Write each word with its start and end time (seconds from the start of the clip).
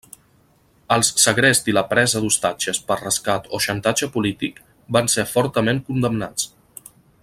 Els 0.93 1.11
segrest 1.23 1.69
i 1.73 1.75
la 1.79 1.83
presa 1.91 2.21
d'ostatges 2.23 2.81
per 2.89 2.99
rescat 3.03 3.47
o 3.57 3.61
xantatge 3.69 4.11
polític 4.19 4.61
van 4.97 5.15
ser 5.17 5.31
fortament 5.37 5.87
condemnats. 5.91 6.53